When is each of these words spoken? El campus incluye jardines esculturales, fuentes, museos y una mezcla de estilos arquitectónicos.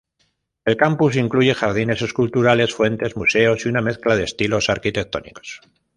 El 0.65 0.77
campus 0.77 1.15
incluye 1.15 1.53
jardines 1.53 2.01
esculturales, 2.01 2.73
fuentes, 2.73 3.15
museos 3.15 3.63
y 3.63 3.69
una 3.69 3.81
mezcla 3.83 4.15
de 4.15 4.23
estilos 4.23 4.67
arquitectónicos. 4.67 5.61